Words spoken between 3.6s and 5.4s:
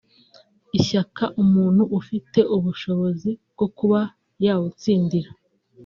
kuba yawutsindira